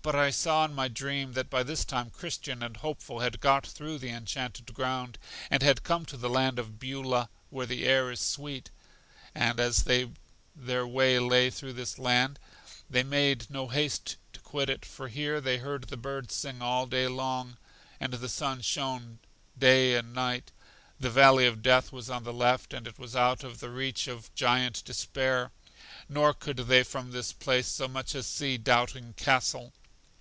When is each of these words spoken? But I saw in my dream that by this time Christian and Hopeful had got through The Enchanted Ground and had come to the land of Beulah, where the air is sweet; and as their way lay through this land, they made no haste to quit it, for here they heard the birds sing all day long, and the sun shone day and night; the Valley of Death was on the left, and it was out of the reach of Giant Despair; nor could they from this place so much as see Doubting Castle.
But 0.00 0.14
I 0.14 0.30
saw 0.30 0.64
in 0.64 0.74
my 0.74 0.86
dream 0.88 1.32
that 1.32 1.50
by 1.50 1.62
this 1.64 1.84
time 1.84 2.10
Christian 2.10 2.62
and 2.62 2.76
Hopeful 2.78 3.18
had 3.20 3.40
got 3.40 3.66
through 3.66 3.98
The 3.98 4.10
Enchanted 4.10 4.72
Ground 4.72 5.18
and 5.50 5.60
had 5.62 5.82
come 5.82 6.06
to 6.06 6.16
the 6.16 6.30
land 6.30 6.58
of 6.58 6.78
Beulah, 6.78 7.28
where 7.50 7.66
the 7.66 7.84
air 7.84 8.10
is 8.12 8.20
sweet; 8.20 8.70
and 9.34 9.58
as 9.58 9.84
their 10.54 10.86
way 10.86 11.18
lay 11.18 11.50
through 11.50 11.72
this 11.74 11.98
land, 11.98 12.38
they 12.88 13.02
made 13.02 13.50
no 13.50 13.66
haste 13.68 14.16
to 14.34 14.40
quit 14.40 14.70
it, 14.70 14.84
for 14.86 15.08
here 15.08 15.40
they 15.40 15.58
heard 15.58 15.88
the 15.88 15.96
birds 15.96 16.32
sing 16.34 16.62
all 16.62 16.86
day 16.86 17.08
long, 17.08 17.56
and 18.00 18.12
the 18.14 18.28
sun 18.30 18.60
shone 18.62 19.18
day 19.58 19.94
and 19.94 20.14
night; 20.14 20.52
the 21.00 21.10
Valley 21.10 21.44
of 21.46 21.60
Death 21.60 21.92
was 21.92 22.08
on 22.08 22.22
the 22.24 22.32
left, 22.32 22.72
and 22.72 22.86
it 22.86 22.98
was 23.00 23.16
out 23.16 23.42
of 23.42 23.58
the 23.58 23.70
reach 23.70 24.06
of 24.06 24.32
Giant 24.36 24.84
Despair; 24.86 25.50
nor 26.08 26.32
could 26.32 26.56
they 26.58 26.82
from 26.84 27.10
this 27.10 27.32
place 27.32 27.66
so 27.66 27.88
much 27.88 28.14
as 28.14 28.26
see 28.26 28.56
Doubting 28.56 29.12
Castle. 29.14 29.72